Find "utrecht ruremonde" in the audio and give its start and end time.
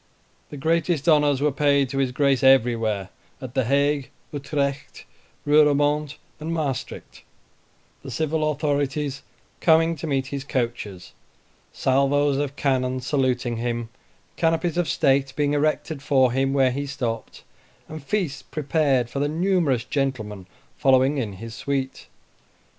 4.31-6.15